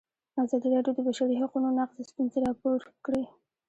[0.43, 3.23] ازادي راډیو د د بشري حقونو نقض ستونزې راپور کړي.